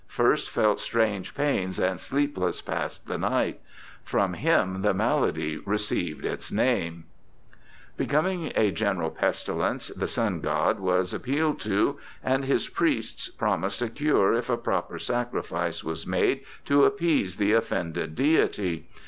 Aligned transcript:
First 0.07 0.49
felt 0.49 0.79
strange 0.79 1.35
pains 1.35 1.77
and 1.77 1.99
sleepless 1.99 2.59
past 2.59 3.05
the 3.05 3.19
night; 3.19 3.61
From 4.03 4.33
him 4.33 4.81
the 4.81 4.95
malady 4.95 5.57
received 5.63 6.25
its 6.25 6.51
name. 6.51 7.03
294 7.99 7.99
BIOGRAPHICAL 7.99 8.25
ESSAYS 8.25 8.53
Becoming 8.57 8.65
a 8.67 8.71
general 8.75 9.09
pestilence, 9.11 9.87
the 9.89 10.07
Sun 10.07 10.39
God 10.41 10.79
was 10.79 11.13
ap 11.13 11.21
pealed 11.21 11.59
to, 11.59 11.99
and 12.23 12.45
his 12.45 12.67
priests 12.67 13.29
promised 13.29 13.83
a 13.83 13.89
cure 13.89 14.33
if 14.33 14.49
a 14.49 14.57
proper 14.57 14.97
sacrifice 14.97 15.83
was 15.83 16.07
made 16.07 16.41
to 16.65 16.83
appease 16.83 17.37
the 17.37 17.51
offended 17.53 18.15
deity. 18.15 18.87